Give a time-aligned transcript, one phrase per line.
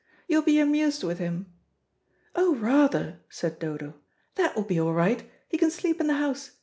[0.27, 1.53] You'll be amused with him."
[2.33, 3.93] "Oh, rather," said Dodo;
[4.33, 5.29] "that will be all right.
[5.47, 6.53] He can sleep in the house.